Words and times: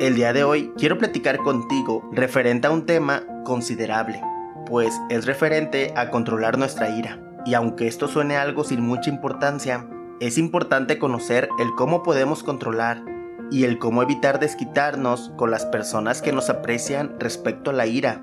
El 0.00 0.16
día 0.16 0.32
de 0.32 0.42
hoy 0.42 0.72
quiero 0.76 0.98
platicar 0.98 1.38
contigo 1.38 2.10
referente 2.10 2.66
a 2.66 2.72
un 2.72 2.84
tema 2.84 3.22
considerable, 3.44 4.20
pues 4.66 4.92
es 5.08 5.24
referente 5.24 5.94
a 5.96 6.10
controlar 6.10 6.58
nuestra 6.58 6.90
ira. 6.90 7.20
Y 7.46 7.54
aunque 7.54 7.86
esto 7.86 8.08
suene 8.08 8.36
algo 8.36 8.64
sin 8.64 8.80
mucha 8.80 9.08
importancia, 9.08 9.86
es 10.18 10.36
importante 10.36 10.98
conocer 10.98 11.48
el 11.60 11.76
cómo 11.76 12.02
podemos 12.02 12.42
controlar 12.42 13.04
y 13.52 13.62
el 13.62 13.78
cómo 13.78 14.02
evitar 14.02 14.40
desquitarnos 14.40 15.30
con 15.36 15.52
las 15.52 15.64
personas 15.64 16.22
que 16.22 16.32
nos 16.32 16.50
aprecian 16.50 17.14
respecto 17.20 17.70
a 17.70 17.74
la 17.74 17.86
ira 17.86 18.20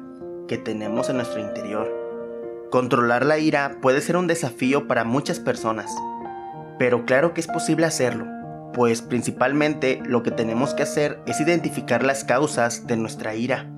que 0.50 0.58
tenemos 0.58 1.10
en 1.10 1.16
nuestro 1.16 1.40
interior. 1.40 1.90
Controlar 2.70 3.26
la 3.26 3.38
ira 3.38 3.78
puede 3.82 4.02
ser 4.02 4.18
un 4.18 4.28
desafío 4.28 4.90
para 4.90 5.06
muchas 5.06 5.40
personas, 5.40 5.90
pero 6.78 7.06
claro 7.06 7.34
que 7.34 7.40
es 7.40 7.48
posible 7.48 7.86
hacerlo 7.86 8.41
pues 8.74 9.02
principalmente 9.02 10.02
lo 10.06 10.24
que 10.24 10.32
tenemos 10.32 10.74
que 10.74 10.84
hacer 10.84 11.22
es 11.26 11.40
identificar 11.40 12.04
las 12.04 12.24
causas 12.24 12.88
de 12.88 12.98
nuestra 12.98 13.36
ira. 13.36 13.70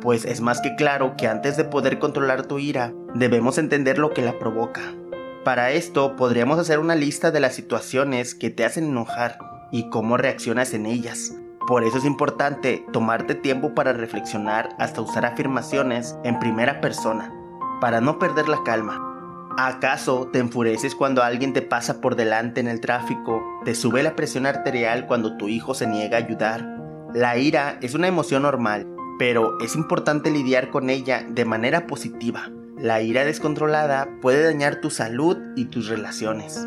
Pues 0.00 0.24
es 0.24 0.40
más 0.40 0.60
que 0.60 0.74
claro 0.74 1.14
que 1.16 1.28
antes 1.28 1.56
de 1.56 1.64
poder 1.64 1.98
controlar 1.98 2.46
tu 2.46 2.58
ira, 2.58 2.92
debemos 3.14 3.58
entender 3.58 3.98
lo 3.98 4.12
que 4.12 4.22
la 4.22 4.38
provoca. 4.38 4.80
Para 5.44 5.72
esto 5.72 6.16
podríamos 6.16 6.58
hacer 6.58 6.78
una 6.78 6.94
lista 6.94 7.30
de 7.30 7.40
las 7.40 7.54
situaciones 7.54 8.34
que 8.34 8.50
te 8.50 8.64
hacen 8.64 8.84
enojar 8.84 9.38
y 9.70 9.88
cómo 9.90 10.16
reaccionas 10.16 10.74
en 10.74 10.86
ellas. 10.86 11.34
Por 11.66 11.84
eso 11.84 11.98
es 11.98 12.04
importante 12.04 12.84
tomarte 12.92 13.34
tiempo 13.34 13.74
para 13.74 13.92
reflexionar 13.92 14.70
hasta 14.78 15.00
usar 15.00 15.24
afirmaciones 15.24 16.16
en 16.24 16.38
primera 16.38 16.80
persona, 16.80 17.32
para 17.80 18.00
no 18.00 18.18
perder 18.18 18.48
la 18.48 18.62
calma 18.64 19.11
¿Acaso 19.58 20.30
te 20.32 20.38
enfureces 20.38 20.94
cuando 20.94 21.22
alguien 21.22 21.52
te 21.52 21.60
pasa 21.60 22.00
por 22.00 22.16
delante 22.16 22.60
en 22.60 22.68
el 22.68 22.80
tráfico? 22.80 23.42
¿Te 23.66 23.74
sube 23.74 24.02
la 24.02 24.16
presión 24.16 24.46
arterial 24.46 25.06
cuando 25.06 25.36
tu 25.36 25.48
hijo 25.48 25.74
se 25.74 25.86
niega 25.86 26.16
a 26.16 26.20
ayudar? 26.20 26.66
La 27.12 27.36
ira 27.36 27.76
es 27.82 27.94
una 27.94 28.08
emoción 28.08 28.44
normal, 28.44 28.86
pero 29.18 29.58
es 29.60 29.76
importante 29.76 30.30
lidiar 30.30 30.70
con 30.70 30.88
ella 30.88 31.26
de 31.28 31.44
manera 31.44 31.86
positiva. 31.86 32.50
La 32.78 33.02
ira 33.02 33.26
descontrolada 33.26 34.08
puede 34.22 34.42
dañar 34.42 34.80
tu 34.80 34.88
salud 34.88 35.36
y 35.54 35.66
tus 35.66 35.88
relaciones. 35.88 36.66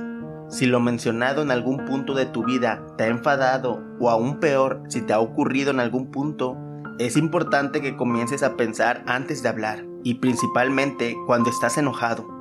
Si 0.49 0.67
lo 0.67 0.79
mencionado 0.79 1.41
en 1.41 1.49
algún 1.49 1.85
punto 1.85 2.13
de 2.13 2.27
tu 2.27 2.45
vida 2.45 2.85
te 2.99 3.05
ha 3.05 3.07
enfadado 3.07 3.83
o 3.99 4.11
aún 4.11 4.39
peor 4.39 4.83
si 4.89 5.01
te 5.01 5.13
ha 5.13 5.19
ocurrido 5.19 5.71
en 5.71 5.79
algún 5.79 6.11
punto, 6.11 6.55
es 6.99 7.17
importante 7.17 7.81
que 7.81 7.97
comiences 7.97 8.43
a 8.43 8.55
pensar 8.55 9.03
antes 9.07 9.41
de 9.41 9.49
hablar 9.49 9.85
y 10.03 10.15
principalmente 10.15 11.17
cuando 11.25 11.49
estás 11.49 11.79
enojado. 11.79 12.34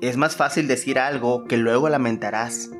Es 0.00 0.16
más 0.16 0.34
fácil 0.34 0.66
decir 0.66 0.98
algo 0.98 1.44
que 1.44 1.58
luego 1.58 1.90
lamentarás. 1.90 2.70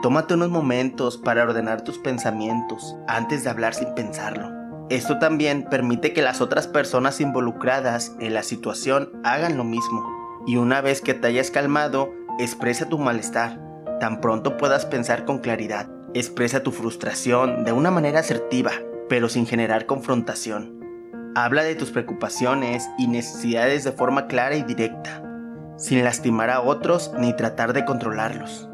Tómate 0.00 0.34
unos 0.34 0.48
momentos 0.48 1.18
para 1.18 1.42
ordenar 1.42 1.82
tus 1.82 1.98
pensamientos 1.98 2.94
antes 3.08 3.42
de 3.42 3.50
hablar 3.50 3.74
sin 3.74 3.92
pensarlo. 3.96 4.48
Esto 4.88 5.18
también 5.18 5.64
permite 5.64 6.12
que 6.12 6.22
las 6.22 6.40
otras 6.40 6.68
personas 6.68 7.20
involucradas 7.20 8.14
en 8.20 8.34
la 8.34 8.44
situación 8.44 9.10
hagan 9.24 9.56
lo 9.56 9.64
mismo. 9.64 10.06
Y 10.46 10.54
una 10.54 10.80
vez 10.80 11.00
que 11.00 11.14
te 11.14 11.26
hayas 11.26 11.50
calmado, 11.50 12.12
expresa 12.38 12.88
tu 12.88 12.96
malestar. 12.96 13.60
Tan 13.98 14.20
pronto 14.20 14.56
puedas 14.56 14.86
pensar 14.86 15.24
con 15.24 15.38
claridad. 15.38 15.88
Expresa 16.14 16.62
tu 16.62 16.70
frustración 16.70 17.64
de 17.64 17.72
una 17.72 17.90
manera 17.90 18.20
asertiva, 18.20 18.70
pero 19.08 19.28
sin 19.28 19.48
generar 19.48 19.86
confrontación. 19.86 20.78
Habla 21.34 21.64
de 21.64 21.74
tus 21.74 21.90
preocupaciones 21.90 22.88
y 22.98 23.08
necesidades 23.08 23.82
de 23.82 23.90
forma 23.90 24.28
clara 24.28 24.54
y 24.54 24.62
directa 24.62 25.24
sin 25.82 26.04
lastimar 26.04 26.48
a 26.48 26.60
otros 26.60 27.12
ni 27.18 27.34
tratar 27.34 27.72
de 27.72 27.84
controlarlos. 27.84 28.68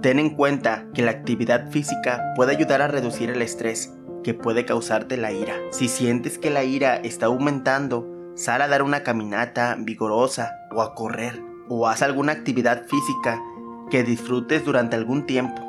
Ten 0.00 0.20
en 0.20 0.30
cuenta 0.30 0.86
que 0.94 1.02
la 1.02 1.10
actividad 1.10 1.70
física 1.70 2.32
puede 2.36 2.52
ayudar 2.52 2.82
a 2.82 2.88
reducir 2.88 3.30
el 3.30 3.42
estrés 3.42 3.92
que 4.22 4.32
puede 4.32 4.64
causarte 4.64 5.16
la 5.16 5.32
ira. 5.32 5.54
Si 5.72 5.88
sientes 5.88 6.38
que 6.38 6.50
la 6.50 6.62
ira 6.62 6.96
está 6.96 7.26
aumentando, 7.26 8.06
sal 8.36 8.62
a 8.62 8.68
dar 8.68 8.82
una 8.82 9.02
caminata 9.02 9.76
vigorosa 9.76 10.52
o 10.70 10.82
a 10.82 10.94
correr 10.94 11.42
o 11.68 11.88
haz 11.88 12.02
alguna 12.02 12.32
actividad 12.32 12.86
física 12.86 13.42
que 13.90 14.04
disfrutes 14.04 14.64
durante 14.64 14.94
algún 14.94 15.26
tiempo. 15.26 15.60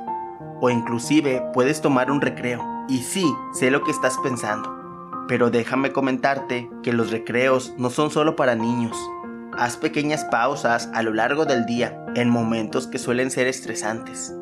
O 0.61 0.69
inclusive 0.69 1.43
puedes 1.53 1.81
tomar 1.81 2.11
un 2.11 2.21
recreo. 2.21 2.63
Y 2.87 2.99
sí, 2.99 3.25
sé 3.53 3.71
lo 3.71 3.83
que 3.83 3.91
estás 3.91 4.17
pensando. 4.19 4.71
Pero 5.27 5.49
déjame 5.49 5.91
comentarte 5.91 6.69
que 6.83 6.93
los 6.93 7.09
recreos 7.09 7.73
no 7.79 7.89
son 7.89 8.11
solo 8.11 8.35
para 8.35 8.55
niños. 8.55 8.95
Haz 9.57 9.77
pequeñas 9.77 10.25
pausas 10.25 10.89
a 10.93 11.01
lo 11.01 11.13
largo 11.13 11.45
del 11.45 11.65
día 11.65 11.97
en 12.15 12.29
momentos 12.29 12.87
que 12.87 12.97
suelen 12.97 13.31
ser 13.31 13.47
estresantes. 13.47 14.35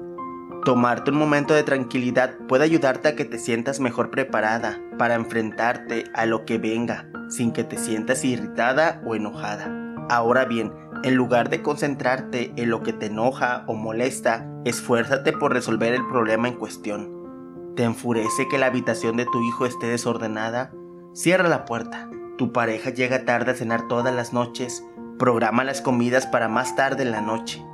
Tomarte 0.66 1.12
un 1.12 1.18
momento 1.18 1.54
de 1.54 1.62
tranquilidad 1.62 2.36
puede 2.48 2.64
ayudarte 2.64 3.10
a 3.10 3.16
que 3.16 3.26
te 3.26 3.38
sientas 3.38 3.80
mejor 3.80 4.10
preparada 4.10 4.80
para 4.98 5.14
enfrentarte 5.14 6.06
a 6.16 6.26
lo 6.26 6.46
que 6.46 6.58
venga 6.58 7.08
sin 7.30 7.52
que 7.52 7.64
te 7.64 7.78
sientas 7.78 8.26
irritada 8.26 9.02
o 9.06 9.14
enojada. 9.14 9.72
Ahora 10.10 10.46
bien, 10.46 10.74
en 11.04 11.16
lugar 11.16 11.50
de 11.50 11.62
concentrarte 11.62 12.52
en 12.56 12.70
lo 12.72 12.82
que 12.82 12.94
te 12.94 13.08
enoja 13.08 13.66
o 13.68 13.76
molesta, 13.76 14.48
esfuérzate 14.66 15.34
por 15.34 15.54
resolver 15.54 15.94
el 15.94 16.08
problema 16.08 16.48
en 16.48 16.56
cuestión. 16.56 17.74
¿Te 17.76 17.84
enfurece 17.84 18.48
que 18.50 18.58
la 18.58 18.68
habitación 18.68 19.18
de 19.18 19.26
tu 19.26 19.44
hijo 19.44 19.66
esté 19.66 19.88
desordenada? 19.88 20.72
Cierra 21.14 21.50
la 21.50 21.66
puerta. 21.66 22.10
Tu 22.38 22.52
pareja 22.52 22.90
llega 22.90 23.26
tarde 23.26 23.52
a 23.52 23.56
cenar 23.56 23.88
todas 23.88 24.14
las 24.14 24.34
noches 24.34 24.84
Programa 25.24 25.64
las 25.64 25.80
comidas 25.80 26.28
para 26.28 26.50
más 26.50 26.76
tarde 26.76 27.04
en 27.04 27.12
la 27.12 27.22
noche 27.22 27.66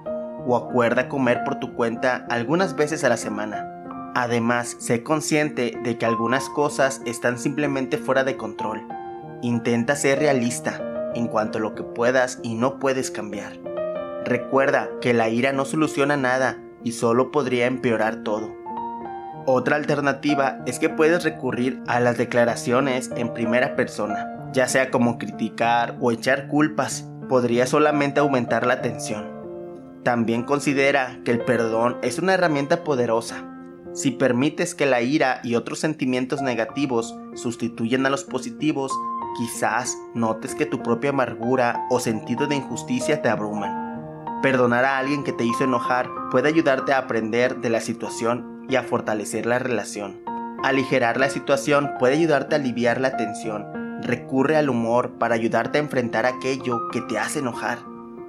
o 0.46 0.56
acuerda 0.56 1.10
comer 1.10 1.44
por 1.44 1.56
tu 1.56 1.74
cuenta 1.74 2.28
algunas 2.30 2.76
veces 2.76 3.04
a 3.04 3.10
la 3.10 3.18
semana. 3.18 4.12
Además, 4.14 4.78
sé 4.78 5.02
consciente 5.02 5.74
de 5.84 5.98
que 5.98 6.06
algunas 6.06 6.48
cosas 6.48 7.02
están 7.08 7.40
simplemente 7.40 7.98
fuera 7.98 8.24
de 8.24 8.38
control. 8.38 8.88
Intenta 9.42 9.96
ser 9.96 10.20
realista 10.20 10.80
en 11.16 11.26
cuanto 11.26 11.58
a 11.58 11.62
lo 11.62 11.74
que 11.74 11.82
puedas 11.82 12.38
y 12.44 12.54
no 12.54 12.78
puedes 12.78 13.10
cambiar. 13.10 13.54
Recuerda 14.26 14.88
que 15.02 15.16
la 15.16 15.30
ira 15.30 15.52
no 15.52 15.66
soluciona 15.66 16.18
nada 16.18 16.60
y 16.84 16.92
solo 16.92 17.32
podría 17.32 17.66
empeorar 17.66 18.18
todo. 18.18 18.56
Otra 19.48 19.76
alternativa 19.76 20.60
es 20.68 20.78
que 20.78 20.90
puedes 20.90 21.24
recurrir 21.24 21.82
a 21.88 22.00
las 22.00 22.16
declaraciones 22.16 23.10
en 23.16 23.34
primera 23.34 23.76
persona, 23.76 24.52
ya 24.54 24.68
sea 24.68 24.92
como 24.92 25.18
criticar 25.18 25.98
o 26.00 26.12
echar 26.12 26.48
culpas 26.48 27.10
podría 27.30 27.66
solamente 27.68 28.20
aumentar 28.20 28.68
la 28.68 28.82
tensión. 28.82 29.40
También 30.04 30.44
considera 30.44 31.20
que 31.24 31.32
el 31.32 31.46
perdón 31.46 31.98
es 32.02 32.20
una 32.20 32.34
herramienta 32.34 32.84
poderosa. 32.84 33.46
Si 33.94 34.12
permites 34.12 34.76
que 34.76 34.86
la 34.86 35.02
ira 35.02 35.40
y 35.44 35.56
otros 35.56 35.80
sentimientos 35.80 36.42
negativos 36.42 37.16
sustituyan 37.36 38.06
a 38.06 38.10
los 38.10 38.24
positivos, 38.24 38.92
quizás 39.38 39.96
notes 40.14 40.56
que 40.56 40.66
tu 40.66 40.82
propia 40.82 41.12
amargura 41.12 41.86
o 41.90 42.00
sentido 42.00 42.48
de 42.48 42.56
injusticia 42.56 43.22
te 43.22 43.30
abruman. 43.30 44.42
Perdonar 44.42 44.86
a 44.86 44.98
alguien 44.98 45.24
que 45.24 45.34
te 45.34 45.44
hizo 45.44 45.66
enojar 45.66 46.10
puede 46.32 46.50
ayudarte 46.50 46.94
a 46.94 47.00
aprender 47.00 47.58
de 47.58 47.70
la 47.70 47.82
situación 47.82 48.66
y 48.70 48.76
a 48.76 48.84
fortalecer 48.84 49.46
la 49.46 49.60
relación. 49.60 50.22
Aligerar 50.64 51.20
la 51.20 51.30
situación 51.30 51.92
puede 52.00 52.16
ayudarte 52.16 52.56
a 52.56 52.60
aliviar 52.60 53.02
la 53.02 53.18
tensión 53.18 53.89
recurre 54.04 54.58
al 54.58 54.70
humor 54.70 55.18
para 55.20 55.36
ayudarte 55.36 55.78
a 55.78 55.82
enfrentar 55.82 56.26
aquello 56.26 56.90
que 56.92 57.02
te 57.02 57.18
hace 57.18 57.40
enojar 57.40 57.80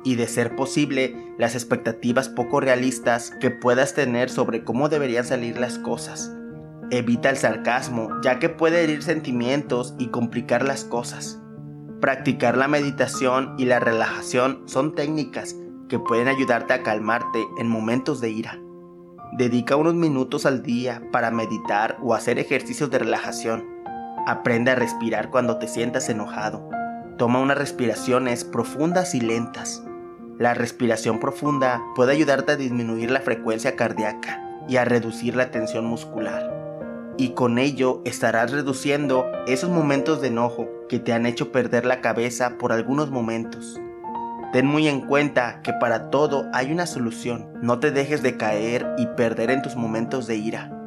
y 0.04 0.16
de 0.16 0.26
ser 0.26 0.56
posible 0.56 1.34
las 1.38 1.54
expectativas 1.54 2.28
poco 2.28 2.60
realistas 2.60 3.32
que 3.41 3.50
puedas 3.50 3.94
tener 3.94 4.30
sobre 4.30 4.64
cómo 4.64 4.88
deberían 4.88 5.25
salir 5.25 5.59
las 5.59 5.78
cosas. 5.78 6.32
Evita 6.91 7.30
el 7.30 7.36
sarcasmo 7.36 8.09
ya 8.22 8.38
que 8.38 8.48
puede 8.48 8.82
herir 8.82 9.03
sentimientos 9.03 9.94
y 9.98 10.09
complicar 10.09 10.64
las 10.64 10.84
cosas. 10.84 11.41
Practicar 12.00 12.56
la 12.56 12.66
meditación 12.66 13.54
y 13.59 13.66
la 13.66 13.78
relajación 13.78 14.62
son 14.66 14.94
técnicas 14.94 15.54
que 15.88 15.98
pueden 15.98 16.28
ayudarte 16.28 16.72
a 16.72 16.82
calmarte 16.82 17.44
en 17.59 17.69
momentos 17.69 18.20
de 18.20 18.30
ira. 18.30 18.59
Dedica 19.36 19.76
unos 19.76 19.94
minutos 19.94 20.47
al 20.47 20.62
día 20.62 21.03
para 21.12 21.30
meditar 21.30 21.98
o 22.03 22.14
hacer 22.14 22.38
ejercicios 22.38 22.91
de 22.91 22.98
relajación 22.98 23.79
Aprende 24.27 24.71
a 24.71 24.75
respirar 24.75 25.31
cuando 25.31 25.59
te 25.59 25.67
sientas 25.67 26.09
enojado. 26.09 26.69
Toma 27.17 27.41
unas 27.41 27.59
respiraciones 27.59 28.45
profundas 28.45 29.15
y 29.15 29.21
lentas. 29.21 29.83
La 30.39 30.55
respiración 30.55 31.21
profunda 31.21 31.83
puede 31.95 32.13
ayudarte 32.13 32.53
a 32.53 32.57
disminuir 32.57 33.11
la 33.11 33.21
frecuencia 33.21 33.77
cardíaca 33.77 34.43
y 34.69 34.77
a 34.77 34.84
reducir 34.84 35.37
la 35.37 35.51
tensión 35.51 35.84
muscular. 35.84 37.15
Y 37.17 37.31
con 37.31 37.59
ello 37.59 38.03
estarás 38.05 38.53
reduciendo 38.53 39.27
esos 39.47 39.69
momentos 39.69 40.21
de 40.21 40.28
enojo 40.28 40.69
que 40.89 40.99
te 40.99 41.13
han 41.13 41.27
hecho 41.27 41.53
perder 41.53 41.84
la 41.84 42.01
cabeza 42.01 42.57
por 42.59 42.72
algunos 42.72 43.11
momentos. 43.11 43.81
Ten 44.53 44.67
muy 44.67 44.89
en 44.89 45.03
cuenta 45.03 45.61
que 45.63 45.72
para 45.72 46.11
todo 46.11 46.47
hay 46.53 46.72
una 46.72 46.87
solución. 46.87 47.49
No 47.63 47.78
te 47.78 47.91
dejes 47.91 48.22
de 48.22 48.37
caer 48.37 48.87
y 48.99 49.07
perder 49.07 49.51
en 49.51 49.63
tus 49.63 49.77
momentos 49.77 50.27
de 50.27 50.37
ira. 50.37 50.79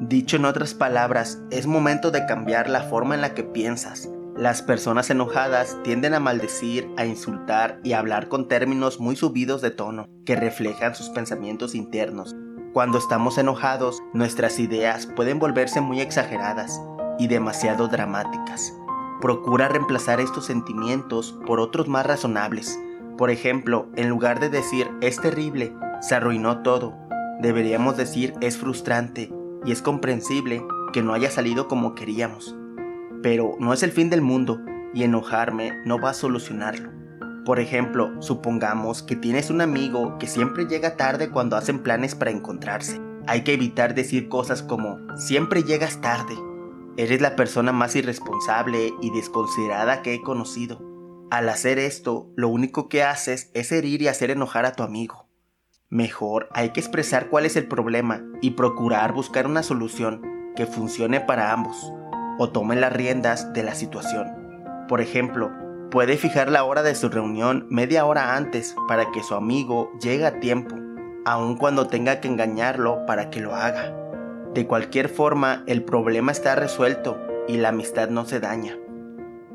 Dicho 0.00 0.36
en 0.36 0.46
otras 0.46 0.72
palabras, 0.72 1.42
es 1.50 1.66
momento 1.66 2.10
de 2.10 2.24
cambiar 2.24 2.70
la 2.70 2.84
forma 2.84 3.14
en 3.14 3.20
la 3.20 3.34
que 3.34 3.42
piensas. 3.42 4.08
Las 4.34 4.62
personas 4.62 5.10
enojadas 5.10 5.76
tienden 5.84 6.14
a 6.14 6.20
maldecir, 6.20 6.88
a 6.96 7.04
insultar 7.04 7.78
y 7.84 7.92
a 7.92 7.98
hablar 7.98 8.28
con 8.28 8.48
términos 8.48 8.98
muy 8.98 9.14
subidos 9.14 9.60
de 9.60 9.70
tono, 9.70 10.08
que 10.24 10.36
reflejan 10.36 10.94
sus 10.94 11.10
pensamientos 11.10 11.74
internos. 11.74 12.34
Cuando 12.72 12.96
estamos 12.96 13.36
enojados, 13.36 13.98
nuestras 14.14 14.58
ideas 14.58 15.04
pueden 15.04 15.38
volverse 15.38 15.82
muy 15.82 16.00
exageradas 16.00 16.80
y 17.18 17.28
demasiado 17.28 17.86
dramáticas. 17.88 18.72
Procura 19.20 19.68
reemplazar 19.68 20.18
estos 20.18 20.46
sentimientos 20.46 21.38
por 21.46 21.60
otros 21.60 21.88
más 21.88 22.06
razonables. 22.06 22.80
Por 23.18 23.30
ejemplo, 23.30 23.90
en 23.96 24.08
lugar 24.08 24.40
de 24.40 24.48
decir 24.48 24.90
es 25.02 25.20
terrible, 25.20 25.74
se 26.00 26.14
arruinó 26.14 26.62
todo, 26.62 26.94
deberíamos 27.42 27.98
decir 27.98 28.32
es 28.40 28.56
frustrante 28.56 29.30
y 29.64 29.72
es 29.72 29.82
comprensible 29.82 30.62
que 30.92 31.02
no 31.02 31.14
haya 31.14 31.30
salido 31.30 31.68
como 31.68 31.94
queríamos. 31.94 32.56
Pero 33.22 33.56
no 33.58 33.72
es 33.72 33.82
el 33.82 33.92
fin 33.92 34.10
del 34.10 34.22
mundo 34.22 34.60
y 34.94 35.04
enojarme 35.04 35.72
no 35.84 35.98
va 36.00 36.10
a 36.10 36.14
solucionarlo. 36.14 36.90
Por 37.44 37.58
ejemplo, 37.58 38.20
supongamos 38.20 39.02
que 39.02 39.16
tienes 39.16 39.50
un 39.50 39.60
amigo 39.60 40.18
que 40.18 40.26
siempre 40.26 40.66
llega 40.66 40.96
tarde 40.96 41.30
cuando 41.30 41.56
hacen 41.56 41.82
planes 41.82 42.14
para 42.14 42.30
encontrarse. 42.30 43.00
Hay 43.26 43.44
que 43.44 43.54
evitar 43.54 43.94
decir 43.94 44.28
cosas 44.28 44.62
como 44.62 44.98
siempre 45.16 45.62
llegas 45.62 46.00
tarde. 46.00 46.34
Eres 46.96 47.20
la 47.20 47.36
persona 47.36 47.72
más 47.72 47.96
irresponsable 47.96 48.92
y 49.00 49.10
desconsiderada 49.10 50.02
que 50.02 50.14
he 50.14 50.22
conocido. 50.22 50.82
Al 51.30 51.48
hacer 51.48 51.78
esto, 51.78 52.30
lo 52.36 52.48
único 52.48 52.88
que 52.88 53.04
haces 53.04 53.50
es 53.54 53.72
herir 53.72 54.02
y 54.02 54.08
hacer 54.08 54.30
enojar 54.30 54.66
a 54.66 54.72
tu 54.72 54.82
amigo. 54.82 55.29
Mejor 55.92 56.48
hay 56.52 56.68
que 56.68 56.78
expresar 56.78 57.26
cuál 57.30 57.46
es 57.46 57.56
el 57.56 57.66
problema 57.66 58.22
y 58.40 58.52
procurar 58.52 59.12
buscar 59.12 59.48
una 59.48 59.64
solución 59.64 60.22
que 60.54 60.64
funcione 60.64 61.18
para 61.18 61.52
ambos 61.52 61.92
o 62.38 62.50
tomen 62.50 62.80
las 62.80 62.92
riendas 62.92 63.52
de 63.54 63.64
la 63.64 63.74
situación. 63.74 64.28
Por 64.86 65.00
ejemplo, 65.00 65.50
puede 65.90 66.16
fijar 66.16 66.48
la 66.48 66.62
hora 66.62 66.84
de 66.84 66.94
su 66.94 67.08
reunión 67.08 67.66
media 67.70 68.06
hora 68.06 68.36
antes 68.36 68.76
para 68.86 69.10
que 69.10 69.24
su 69.24 69.34
amigo 69.34 69.90
llegue 70.00 70.26
a 70.26 70.38
tiempo, 70.38 70.76
aun 71.24 71.56
cuando 71.56 71.88
tenga 71.88 72.20
que 72.20 72.28
engañarlo 72.28 73.04
para 73.04 73.28
que 73.30 73.40
lo 73.40 73.56
haga. 73.56 73.92
De 74.54 74.68
cualquier 74.68 75.08
forma, 75.08 75.64
el 75.66 75.82
problema 75.82 76.30
está 76.30 76.54
resuelto 76.54 77.18
y 77.48 77.56
la 77.56 77.70
amistad 77.70 78.10
no 78.10 78.26
se 78.26 78.38
daña. 78.38 78.78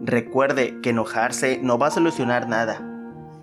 Recuerde 0.02 0.82
que 0.82 0.90
enojarse 0.90 1.62
no 1.64 1.78
va 1.78 1.88
a 1.88 1.92
solucionar 1.92 2.50
nada, 2.50 2.82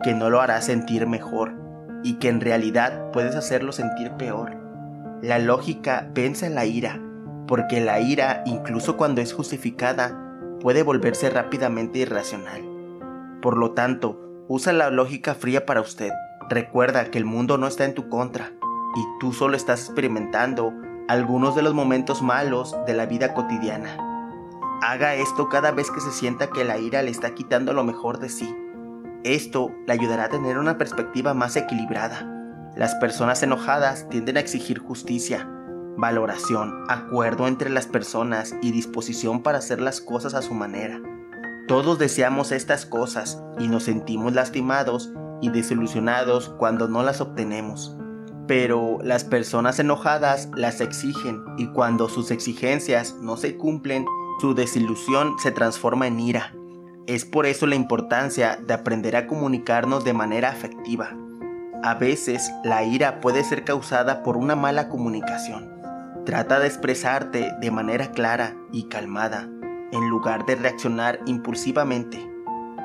que 0.02 0.12
no 0.12 0.28
lo 0.28 0.42
hará 0.42 0.60
sentir 0.60 1.06
mejor 1.06 1.61
y 2.02 2.14
que 2.14 2.28
en 2.28 2.40
realidad 2.40 3.10
puedes 3.12 3.34
hacerlo 3.36 3.72
sentir 3.72 4.12
peor. 4.12 4.56
La 5.22 5.38
lógica 5.38 6.08
vence 6.14 6.50
la 6.50 6.66
ira 6.66 7.00
porque 7.46 7.80
la 7.80 8.00
ira, 8.00 8.42
incluso 8.46 8.96
cuando 8.96 9.20
es 9.20 9.32
justificada, 9.32 10.18
puede 10.60 10.82
volverse 10.82 11.28
rápidamente 11.28 11.98
irracional. 11.98 12.62
Por 13.42 13.56
lo 13.56 13.72
tanto, 13.72 14.18
usa 14.48 14.72
la 14.72 14.90
lógica 14.90 15.34
fría 15.34 15.66
para 15.66 15.80
usted. 15.80 16.12
Recuerda 16.48 17.10
que 17.10 17.18
el 17.18 17.24
mundo 17.24 17.58
no 17.58 17.66
está 17.66 17.84
en 17.84 17.94
tu 17.94 18.08
contra 18.08 18.52
y 18.96 19.04
tú 19.20 19.32
solo 19.32 19.56
estás 19.56 19.84
experimentando 19.84 20.72
algunos 21.08 21.54
de 21.54 21.62
los 21.62 21.74
momentos 21.74 22.22
malos 22.22 22.76
de 22.86 22.94
la 22.94 23.06
vida 23.06 23.34
cotidiana. 23.34 23.98
Haga 24.82 25.14
esto 25.14 25.48
cada 25.48 25.72
vez 25.72 25.90
que 25.90 26.00
se 26.00 26.10
sienta 26.10 26.48
que 26.48 26.64
la 26.64 26.78
ira 26.78 27.02
le 27.02 27.10
está 27.10 27.34
quitando 27.34 27.72
lo 27.72 27.84
mejor 27.84 28.18
de 28.18 28.28
sí. 28.28 28.56
Esto 29.24 29.70
le 29.86 29.92
ayudará 29.92 30.24
a 30.24 30.28
tener 30.28 30.58
una 30.58 30.78
perspectiva 30.78 31.32
más 31.32 31.54
equilibrada. 31.56 32.28
Las 32.76 32.94
personas 32.96 33.42
enojadas 33.42 34.08
tienden 34.08 34.36
a 34.36 34.40
exigir 34.40 34.78
justicia, 34.78 35.48
valoración, 35.96 36.84
acuerdo 36.88 37.46
entre 37.46 37.70
las 37.70 37.86
personas 37.86 38.54
y 38.62 38.72
disposición 38.72 39.42
para 39.42 39.58
hacer 39.58 39.80
las 39.80 40.00
cosas 40.00 40.34
a 40.34 40.42
su 40.42 40.54
manera. 40.54 41.00
Todos 41.68 41.98
deseamos 41.98 42.50
estas 42.50 42.84
cosas 42.84 43.40
y 43.60 43.68
nos 43.68 43.84
sentimos 43.84 44.32
lastimados 44.32 45.12
y 45.40 45.50
desilusionados 45.50 46.48
cuando 46.58 46.88
no 46.88 47.04
las 47.04 47.20
obtenemos. 47.20 47.96
Pero 48.48 48.98
las 49.02 49.22
personas 49.22 49.78
enojadas 49.78 50.48
las 50.56 50.80
exigen 50.80 51.44
y 51.58 51.68
cuando 51.68 52.08
sus 52.08 52.32
exigencias 52.32 53.14
no 53.20 53.36
se 53.36 53.56
cumplen, 53.56 54.04
su 54.40 54.54
desilusión 54.54 55.36
se 55.38 55.52
transforma 55.52 56.08
en 56.08 56.18
ira. 56.18 56.52
Es 57.08 57.24
por 57.24 57.46
eso 57.46 57.66
la 57.66 57.74
importancia 57.74 58.60
de 58.64 58.74
aprender 58.74 59.16
a 59.16 59.26
comunicarnos 59.26 60.04
de 60.04 60.12
manera 60.12 60.50
afectiva. 60.50 61.16
A 61.82 61.94
veces 61.94 62.52
la 62.62 62.84
ira 62.84 63.20
puede 63.20 63.42
ser 63.42 63.64
causada 63.64 64.22
por 64.22 64.36
una 64.36 64.54
mala 64.54 64.88
comunicación. 64.88 65.68
Trata 66.24 66.60
de 66.60 66.68
expresarte 66.68 67.54
de 67.60 67.70
manera 67.72 68.12
clara 68.12 68.54
y 68.70 68.84
calmada, 68.84 69.48
en 69.90 70.08
lugar 70.08 70.46
de 70.46 70.54
reaccionar 70.54 71.18
impulsivamente. 71.26 72.24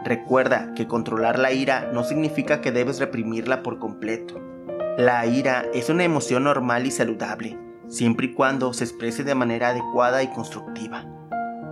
Recuerda 0.03 0.73
que 0.73 0.87
controlar 0.87 1.37
la 1.37 1.51
ira 1.51 1.91
no 1.93 2.03
significa 2.03 2.59
que 2.59 2.71
debes 2.71 2.99
reprimirla 2.99 3.61
por 3.61 3.77
completo. 3.77 4.41
La 4.97 5.27
ira 5.27 5.65
es 5.75 5.91
una 5.91 6.05
emoción 6.05 6.45
normal 6.45 6.87
y 6.87 6.91
saludable, 6.91 7.59
siempre 7.87 8.27
y 8.27 8.33
cuando 8.33 8.73
se 8.73 8.85
exprese 8.85 9.23
de 9.23 9.35
manera 9.35 9.69
adecuada 9.69 10.23
y 10.23 10.29
constructiva. 10.29 11.05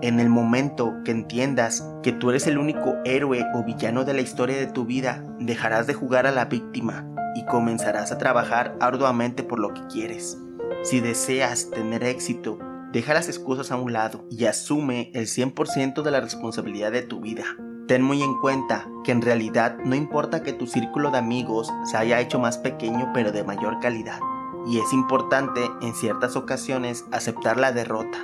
En 0.06 0.20
el 0.20 0.30
momento 0.30 0.94
que 1.04 1.10
entiendas 1.10 1.84
que 2.04 2.12
tú 2.12 2.30
eres 2.30 2.46
el 2.46 2.60
único 2.60 2.94
héroe 3.06 3.44
o 3.56 3.64
villano 3.64 4.06
de 4.06 4.14
la 4.14 4.22
historia 4.22 4.56
de 4.56 4.68
tu 4.68 4.86
vida, 4.86 5.26
dejarás 5.40 5.88
de 5.88 5.96
jugar 5.96 6.28
a 6.28 6.32
la 6.32 6.46
víctima 6.46 7.08
y 7.34 7.44
comenzarás 7.48 8.12
a 8.12 8.20
trabajar 8.20 8.78
arduamente 8.80 9.42
por 9.42 9.58
lo 9.58 9.74
que 9.74 9.82
quieres. 9.88 10.38
Si 10.84 11.00
deseas 11.00 11.72
tener 11.72 12.04
éxito, 12.04 12.60
deja 12.92 13.16
las 13.16 13.30
excusas 13.30 13.72
a 13.72 13.78
un 13.78 13.94
lado 13.94 14.28
y 14.30 14.46
asume 14.46 15.10
el 15.16 15.26
100% 15.26 16.04
de 16.04 16.12
la 16.12 16.22
responsabilidad 16.22 16.92
de 16.92 17.02
tu 17.02 17.20
vida. 17.20 17.46
Ten 17.88 18.04
muy 18.04 18.22
en 18.22 18.40
cuenta 18.40 18.88
que 19.04 19.12
en 19.12 19.24
realidad 19.24 19.76
no 19.84 19.96
importa 19.96 20.44
que 20.44 20.54
tu 20.54 20.68
círculo 20.68 21.10
de 21.10 21.18
amigos 21.18 21.74
se 21.84 21.98
haya 21.98 22.22
hecho 22.22 22.38
más 22.38 22.60
pequeño 22.60 23.10
pero 23.12 23.32
de 23.32 23.44
mayor 23.44 23.80
calidad. 23.80 24.20
Y 24.68 24.78
es 24.78 24.94
importante 24.94 25.62
en 25.82 25.96
ciertas 25.96 26.36
ocasiones 26.36 27.06
aceptar 27.12 27.58
la 27.58 27.72
derrota, 27.72 28.20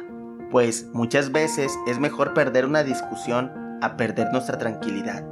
pues 0.52 0.88
muchas 0.94 1.32
veces 1.32 1.72
es 1.88 2.00
mejor 2.00 2.34
perder 2.34 2.66
una 2.66 2.84
discusión 2.84 3.52
a 3.82 3.98
perder 3.98 4.32
nuestra 4.32 4.58
tranquilidad. 4.58 5.26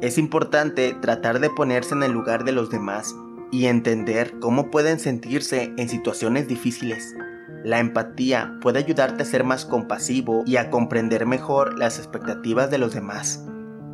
Es 0.00 0.18
importante 0.18 0.96
tratar 1.00 1.38
de 1.38 1.50
ponerse 1.50 1.94
en 1.94 2.02
el 2.02 2.12
lugar 2.12 2.44
de 2.44 2.52
los 2.52 2.70
demás 2.70 3.14
y 3.52 3.66
entender 3.66 4.34
cómo 4.40 4.70
pueden 4.70 4.98
sentirse 4.98 5.72
en 5.76 5.88
situaciones 5.88 6.48
difíciles. 6.48 7.14
La 7.62 7.78
empatía 7.78 8.58
puede 8.60 8.80
ayudarte 8.80 9.22
a 9.22 9.26
ser 9.26 9.44
más 9.44 9.64
compasivo 9.64 10.42
y 10.44 10.56
a 10.56 10.70
comprender 10.70 11.24
mejor 11.24 11.78
las 11.78 11.98
expectativas 11.98 12.70
de 12.70 12.78
los 12.78 12.94
demás. 12.94 13.44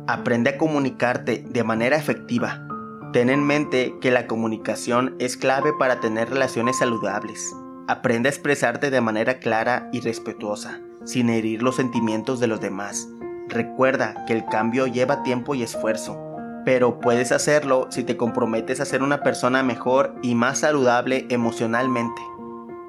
Aprende 0.07 0.49
a 0.49 0.57
comunicarte 0.57 1.45
de 1.47 1.63
manera 1.63 1.95
efectiva. 1.95 2.67
Ten 3.13 3.29
en 3.29 3.45
mente 3.45 3.93
que 4.01 4.11
la 4.11 4.25
comunicación 4.25 5.15
es 5.19 5.37
clave 5.37 5.71
para 5.77 5.99
tener 5.99 6.29
relaciones 6.29 6.79
saludables. 6.79 7.53
Aprende 7.91 8.29
a 8.29 8.31
expresarte 8.31 8.89
de 8.89 9.01
manera 9.01 9.39
clara 9.39 9.89
y 9.91 9.99
respetuosa, 9.99 10.79
sin 11.03 11.29
herir 11.29 11.61
los 11.61 11.75
sentimientos 11.75 12.39
de 12.39 12.47
los 12.47 12.61
demás. 12.61 13.09
Recuerda 13.49 14.23
que 14.25 14.31
el 14.31 14.45
cambio 14.45 14.87
lleva 14.87 15.23
tiempo 15.23 15.55
y 15.55 15.63
esfuerzo 15.63 16.17
pero 16.63 16.99
puedes 16.99 17.31
hacerlo 17.31 17.87
si 17.89 18.03
te 18.03 18.17
comprometes 18.17 18.79
a 18.79 18.85
ser 18.85 19.01
una 19.01 19.23
persona 19.23 19.63
mejor 19.63 20.15
y 20.21 20.35
más 20.35 20.59
saludable 20.59 21.25
emocionalmente. 21.29 22.21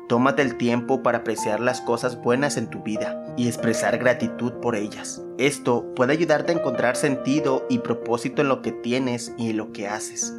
Tómate 0.09 0.43
el 0.43 0.59
tiempo 0.59 1.03
para 1.03 1.19
apreciar 1.19 1.61
las 1.61 1.81
cosas 1.81 2.21
buenas 2.21 2.57
en 2.57 2.69
tu 2.69 2.83
vida 2.83 3.25
y 3.37 3.49
expresar 3.49 3.97
gratitud 3.97 4.53
por 4.61 4.77
ellas. 4.77 5.23
Esto 5.39 5.87
puede 5.97 6.13
ayudarte 6.13 6.53
a 6.53 6.57
encontrar 6.57 6.97
sentido 6.97 7.65
y 7.71 7.79
propósito 7.79 8.43
en 8.43 8.49
lo 8.49 8.61
que 8.61 8.73
tienes 8.73 9.33
y 9.39 9.51
en 9.51 9.57
lo 9.57 9.73
que 9.73 9.89
haces. 9.89 10.35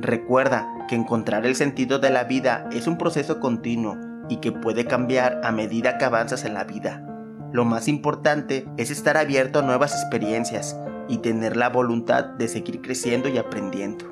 Recuerda 0.00 0.86
que 0.86 0.94
encontrar 0.94 1.44
el 1.44 1.56
sentido 1.56 1.98
de 1.98 2.10
la 2.10 2.22
vida 2.22 2.68
es 2.70 2.86
un 2.86 2.98
proceso 2.98 3.40
continuo 3.40 3.96
y 4.28 4.36
que 4.36 4.52
puede 4.52 4.84
cambiar 4.84 5.40
a 5.42 5.50
medida 5.50 5.98
que 5.98 6.04
avanzas 6.04 6.44
en 6.44 6.54
la 6.54 6.62
vida. 6.62 7.04
Lo 7.52 7.64
más 7.64 7.88
importante 7.88 8.68
es 8.76 8.92
estar 8.92 9.16
abierto 9.16 9.58
a 9.58 9.62
nuevas 9.62 9.92
experiencias 9.94 10.78
y 11.08 11.18
tener 11.18 11.56
la 11.56 11.68
voluntad 11.68 12.24
de 12.24 12.46
seguir 12.46 12.80
creciendo 12.80 13.28
y 13.28 13.38
aprendiendo. 13.38 14.04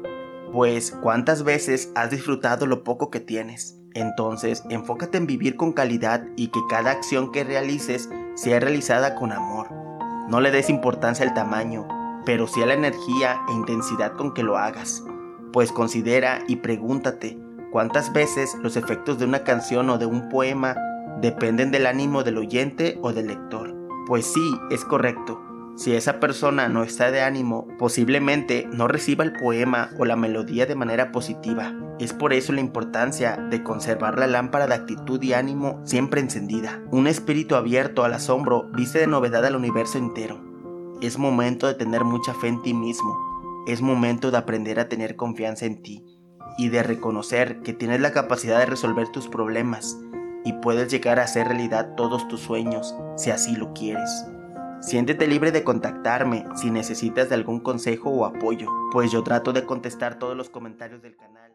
Pues 0.52 0.90
cuántas 0.90 1.44
veces 1.44 1.92
has 1.94 2.10
disfrutado 2.10 2.66
lo 2.66 2.82
poco 2.82 3.08
que 3.08 3.20
tienes. 3.20 3.78
Entonces 3.94 4.64
enfócate 4.70 5.18
en 5.18 5.28
vivir 5.28 5.54
con 5.54 5.72
calidad 5.72 6.24
y 6.34 6.48
que 6.48 6.60
cada 6.68 6.90
acción 6.90 7.30
que 7.30 7.44
realices 7.44 8.10
sea 8.34 8.58
realizada 8.58 9.14
con 9.14 9.30
amor. 9.30 9.68
No 10.28 10.40
le 10.40 10.50
des 10.50 10.68
importancia 10.68 11.24
al 11.24 11.34
tamaño, 11.34 11.86
pero 12.24 12.48
sí 12.48 12.60
a 12.60 12.66
la 12.66 12.74
energía 12.74 13.38
e 13.48 13.52
intensidad 13.52 14.14
con 14.14 14.34
que 14.34 14.42
lo 14.42 14.58
hagas. 14.58 15.04
Pues 15.52 15.72
considera 15.72 16.40
y 16.48 16.56
pregúntate 16.56 17.38
cuántas 17.72 18.12
veces 18.12 18.56
los 18.62 18.76
efectos 18.76 19.18
de 19.18 19.24
una 19.24 19.44
canción 19.44 19.90
o 19.90 19.98
de 19.98 20.06
un 20.06 20.28
poema 20.28 20.76
dependen 21.20 21.70
del 21.70 21.86
ánimo 21.86 22.22
del 22.22 22.38
oyente 22.38 22.98
o 23.02 23.12
del 23.12 23.28
lector. 23.28 23.74
Pues 24.06 24.26
sí, 24.26 24.58
es 24.70 24.84
correcto. 24.84 25.42
Si 25.76 25.94
esa 25.94 26.20
persona 26.20 26.68
no 26.70 26.84
está 26.84 27.10
de 27.10 27.20
ánimo, 27.20 27.68
posiblemente 27.78 28.66
no 28.72 28.88
reciba 28.88 29.24
el 29.24 29.34
poema 29.34 29.90
o 29.98 30.06
la 30.06 30.16
melodía 30.16 30.64
de 30.64 30.74
manera 30.74 31.12
positiva. 31.12 31.74
Es 31.98 32.14
por 32.14 32.32
eso 32.32 32.54
la 32.54 32.62
importancia 32.62 33.36
de 33.36 33.62
conservar 33.62 34.18
la 34.18 34.26
lámpara 34.26 34.66
de 34.66 34.74
actitud 34.74 35.22
y 35.22 35.34
ánimo 35.34 35.82
siempre 35.84 36.22
encendida. 36.22 36.80
Un 36.90 37.06
espíritu 37.06 37.56
abierto 37.56 38.04
al 38.04 38.14
asombro 38.14 38.70
viste 38.72 39.00
de 39.00 39.06
novedad 39.06 39.44
al 39.44 39.54
universo 39.54 39.98
entero. 39.98 40.40
Es 41.02 41.18
momento 41.18 41.66
de 41.66 41.74
tener 41.74 42.04
mucha 42.04 42.32
fe 42.32 42.48
en 42.48 42.62
ti 42.62 42.72
mismo. 42.72 43.35
Es 43.66 43.82
momento 43.82 44.30
de 44.30 44.38
aprender 44.38 44.78
a 44.78 44.88
tener 44.88 45.16
confianza 45.16 45.66
en 45.66 45.82
ti. 45.82 46.04
y 46.58 46.70
de 46.70 46.82
reconocer 46.82 47.60
que 47.60 47.74
tienes 47.74 48.00
la 48.00 48.12
capacidad 48.12 48.58
de 48.58 48.64
resolver 48.64 49.08
tus 49.08 49.28
problemas 49.28 49.98
y 50.42 50.54
puedes 50.54 50.90
llegar 50.90 51.18
a 51.18 51.24
hacer 51.24 51.48
realidad 51.48 51.94
todos 51.96 52.28
tus 52.28 52.40
sueños 52.40 52.94
si 53.16 53.30
así 53.30 53.56
lo 53.56 53.74
quieres. 53.74 54.24
Siéntete 54.80 55.26
libre 55.26 55.52
de 55.52 55.64
contactarme 55.64 56.46
si 56.54 56.70
necesitas 56.70 57.28
de 57.28 57.34
algún 57.34 57.60
consejo 57.60 58.10
o 58.10 58.24
apoyo, 58.24 58.70
pues 58.92 59.10
yo 59.10 59.22
trato 59.22 59.52
de 59.52 59.66
contestar 59.66 60.18
todos 60.18 60.36
los 60.36 60.48
comentarios 60.48 61.02
del 61.02 61.16
canal. 61.16 61.45